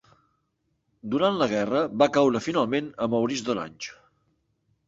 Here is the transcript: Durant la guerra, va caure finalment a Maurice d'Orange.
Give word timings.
Durant 1.15 1.37
la 1.41 1.47
guerra, 1.51 1.83
va 2.03 2.09
caure 2.17 2.43
finalment 2.47 2.91
a 3.07 3.09
Maurice 3.15 3.47
d'Orange. 3.51 3.93